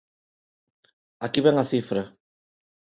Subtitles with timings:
[1.29, 2.05] Aquí ven a cifra.